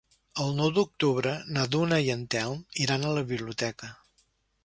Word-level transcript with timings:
El 0.43 0.47
nou 0.59 0.69
d'octubre 0.77 1.33
na 1.57 1.65
Duna 1.75 1.99
i 2.07 2.09
en 2.15 2.25
Telm 2.35 2.65
iran 2.87 3.05
a 3.05 3.13
la 3.19 3.25
biblioteca. 3.35 3.91